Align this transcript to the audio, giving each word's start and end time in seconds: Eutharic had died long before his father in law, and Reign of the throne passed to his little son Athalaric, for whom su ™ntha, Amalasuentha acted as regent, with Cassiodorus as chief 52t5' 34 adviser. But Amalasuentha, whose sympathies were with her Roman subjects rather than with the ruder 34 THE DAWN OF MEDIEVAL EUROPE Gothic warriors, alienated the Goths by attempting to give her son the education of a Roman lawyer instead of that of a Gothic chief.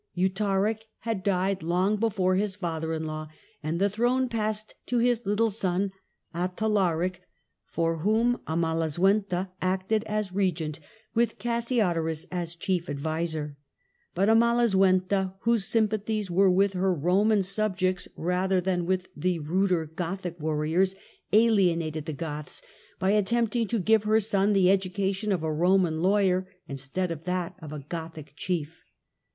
Eutharic 0.15 0.87
had 1.01 1.21
died 1.21 1.61
long 1.61 1.95
before 1.95 2.33
his 2.33 2.55
father 2.55 2.91
in 2.91 3.05
law, 3.05 3.27
and 3.61 3.73
Reign 3.73 3.73
of 3.75 3.79
the 3.79 3.89
throne 3.95 4.29
passed 4.29 4.73
to 4.87 4.97
his 4.97 5.27
little 5.27 5.51
son 5.51 5.91
Athalaric, 6.33 7.21
for 7.67 7.97
whom 7.97 8.31
su 8.31 8.37
™ntha, 8.37 8.43
Amalasuentha 8.47 9.51
acted 9.61 10.03
as 10.05 10.31
regent, 10.31 10.79
with 11.13 11.37
Cassiodorus 11.37 12.25
as 12.31 12.55
chief 12.55 12.85
52t5' 12.85 12.85
34 12.87 12.95
adviser. 12.97 13.57
But 14.15 14.27
Amalasuentha, 14.27 15.35
whose 15.41 15.65
sympathies 15.67 16.31
were 16.31 16.49
with 16.49 16.73
her 16.73 16.91
Roman 16.91 17.43
subjects 17.43 18.07
rather 18.15 18.59
than 18.59 18.87
with 18.87 19.07
the 19.15 19.37
ruder 19.37 19.85
34 19.85 19.85
THE 19.85 19.85
DAWN 19.85 19.85
OF 19.85 19.85
MEDIEVAL 19.85 19.85
EUROPE 19.85 19.95
Gothic 19.97 20.41
warriors, 20.41 20.95
alienated 21.31 22.05
the 22.07 22.13
Goths 22.13 22.63
by 22.97 23.11
attempting 23.11 23.67
to 23.67 23.77
give 23.77 24.05
her 24.05 24.19
son 24.19 24.53
the 24.53 24.71
education 24.71 25.31
of 25.31 25.43
a 25.43 25.53
Roman 25.53 26.01
lawyer 26.01 26.47
instead 26.67 27.11
of 27.11 27.25
that 27.25 27.53
of 27.61 27.71
a 27.71 27.77
Gothic 27.87 28.33
chief. 28.35 28.81